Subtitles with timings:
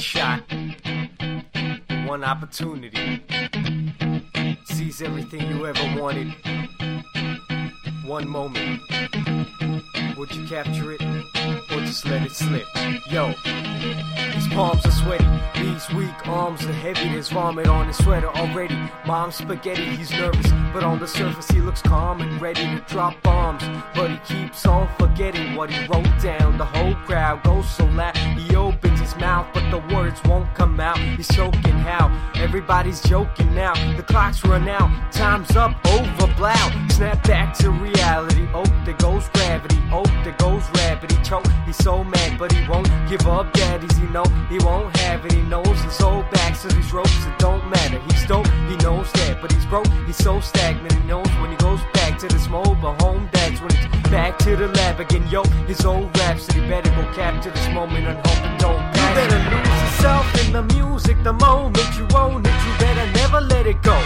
[0.00, 0.42] one shot,
[2.06, 3.22] one opportunity.
[4.64, 6.32] Seize everything you ever wanted.
[8.06, 8.80] One moment.
[10.16, 12.66] Would you capture it or just let it slip?
[13.10, 13.34] Yo,
[14.32, 15.26] his palms are sweaty,
[15.56, 17.10] knees weak, arms are heavy.
[17.10, 18.78] There's vomit on his sweater already.
[19.06, 23.20] Mom's spaghetti, he's nervous, but on the surface he looks calm and ready to drop
[23.22, 23.62] bombs.
[23.94, 26.56] But he keeps on forgetting what he wrote down.
[26.56, 28.16] The whole crowd goes so loud,
[29.70, 30.98] the words won't come out.
[30.98, 33.74] He's choking how everybody's joking now.
[33.96, 36.54] The clock's run out, time's up, over, blow.
[36.88, 38.48] Snap back to reality.
[38.52, 39.78] Oh, there goes gravity.
[39.92, 41.12] Oh, there goes rabbit.
[41.12, 41.46] He choke.
[41.66, 43.52] He's so mad, but he won't give up.
[43.52, 45.32] Daddies, he know he won't have it.
[45.32, 47.24] He knows his whole back to these ropes.
[47.26, 48.00] It don't matter.
[48.08, 48.48] He's dope.
[48.68, 49.88] He knows that, but he's broke.
[50.06, 50.92] He's so stagnant.
[50.92, 53.28] He knows when he goes back to this mobile home.
[53.32, 55.26] That's when it's back to the lab again.
[55.28, 59.80] Yo, his old rhapsody better go capture this moment and hope it don't better lose
[59.84, 62.58] yourself in the music the moment you own it.
[62.64, 63.96] You better never let it go.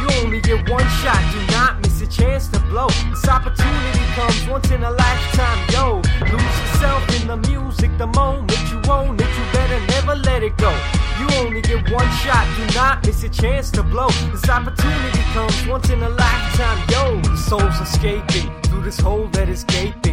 [0.00, 1.22] You only get one shot.
[1.32, 2.88] Do not miss a chance to blow.
[3.10, 5.58] This opportunity comes once in a lifetime.
[5.74, 6.02] Yo,
[6.32, 9.30] lose yourself in the music the moment you own it.
[9.38, 10.72] You better never let it go.
[11.20, 12.44] You only get one shot.
[12.56, 14.10] Do not miss a chance to blow.
[14.32, 16.78] This opportunity comes once in a lifetime.
[16.90, 20.03] Yo, the soul's escaping through this hole that is gaping.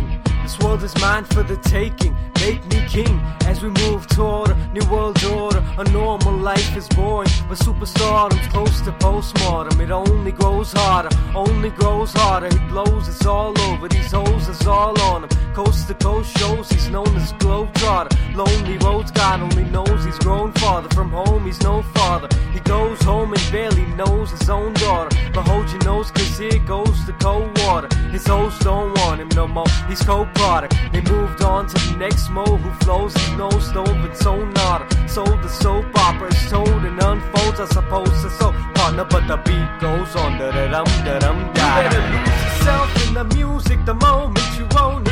[0.43, 2.15] This world is mine for the taking.
[2.39, 5.63] Make me king as we move toward a new world order.
[5.77, 9.79] A normal life is boring, but superstardom's close to postmortem.
[9.79, 12.47] It only grows harder, only grows harder.
[12.47, 13.87] He blows, it's all over.
[13.87, 15.29] These hoes is all on him.
[15.53, 18.35] Coast to coast shows, he's known as Globetrotter.
[18.35, 21.45] Lonely roads, God only knows he's grown farther from home.
[21.45, 22.29] He's no father.
[22.53, 25.13] He goes home and barely knows his own daughter.
[25.33, 27.93] But hold your nose, cause here goes the cold water.
[28.11, 29.67] His hoes don't want him no more.
[29.89, 30.73] He's cold product.
[30.93, 34.85] They moved on to the next mo who flows his nose stove and sonata.
[35.09, 37.59] Sold the soap opera is told and unfolds.
[37.59, 40.39] I suppose it's so partner, but the beat goes on.
[40.39, 41.81] Da da dum da dum da.
[41.83, 45.10] You better lose yourself in the music the moment you own it.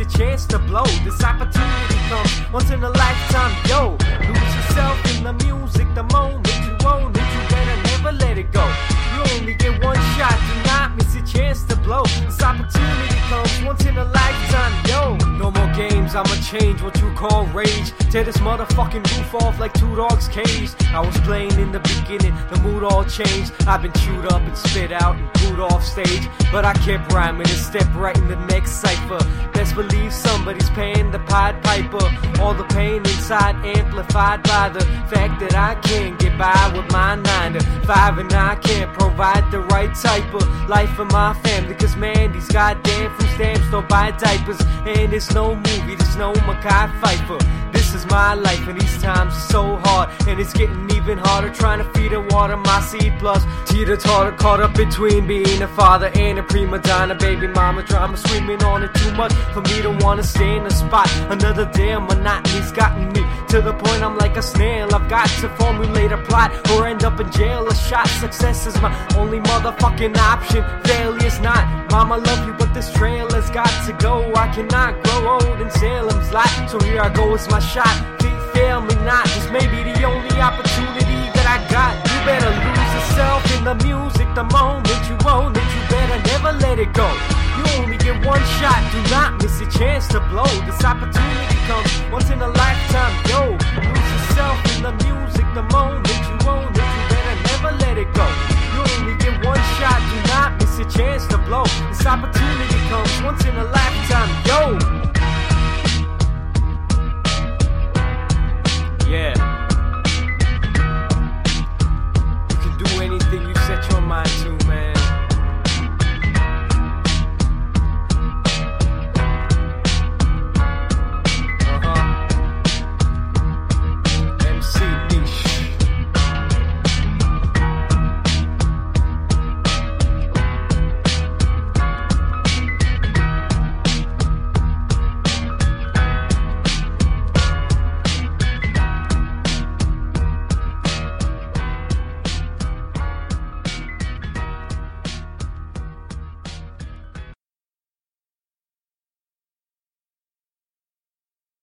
[0.00, 0.84] Your chance to blow.
[1.04, 3.52] This opportunity comes once in a lifetime.
[3.68, 7.28] Yo, lose yourself in the music the moment you own it.
[7.34, 8.64] You better never let it go.
[9.12, 10.36] You only get one shot.
[10.48, 12.04] Do not miss your chance to blow.
[12.24, 14.72] This opportunity comes once in a lifetime.
[14.88, 16.14] Yo, no more games.
[16.14, 17.92] I'ma change what you call rage.
[18.10, 20.74] Tear this motherfucking roof off like two dogs caged.
[20.86, 23.52] I was playing in the beginning, the mood all changed.
[23.68, 26.26] I've been chewed up and spit out and booed off stage.
[26.50, 29.20] But I kept rhyming and stepped right in the next cipher.
[29.52, 32.04] Best believe somebody's paying the Pied Piper.
[32.40, 37.14] All the pain inside amplified by the fact that I can't get by with my
[37.14, 41.76] nine to five and I can't provide the right type of life for my family.
[41.76, 44.60] Cause man, these goddamn food stamps don't buy diapers.
[44.84, 47.59] And it's no movie, there's no Mekhi Phifer.
[47.80, 50.10] This is my life, and these times are so hard.
[50.28, 53.14] And it's getting even harder trying to feed and water my seed.
[53.18, 57.14] Plus, teeter totter caught up between being a father and a prima donna.
[57.14, 60.70] Baby mama drama swimming on it too much for me to wanna stay in the
[60.70, 61.10] spot.
[61.30, 64.94] Another damn monotony's gotten me to the point I'm like a snail.
[64.94, 67.66] I've got to formulate a plot or end up in jail.
[67.66, 70.62] A shot success is my only motherfucking option.
[70.84, 71.90] Failure's not.
[71.90, 74.32] Mama, love you, but this trail has got to go.
[74.34, 76.48] I cannot grow old in Salem's lot.
[76.70, 77.79] So here I go, it's my shot.
[77.80, 79.24] Please fail me not.
[79.24, 81.96] This may be the only opportunity that I got.
[81.96, 85.64] You better lose yourself in the music the moment you own it.
[85.64, 87.08] You better never let it go.
[87.56, 88.84] You only get one shot.
[88.92, 90.44] Do not miss a chance to blow.
[90.68, 93.14] This opportunity comes once in a lifetime.
[93.32, 96.84] Yo, lose yourself in the music the moment you own it.
[96.84, 98.28] You better never let it go.
[98.76, 100.04] You only get one shot.
[100.04, 101.64] Do not miss a chance to blow.
[101.88, 104.28] This opportunity comes once in a lifetime.
[104.44, 104.49] Yo.